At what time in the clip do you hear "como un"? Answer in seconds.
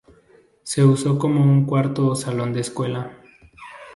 1.19-1.63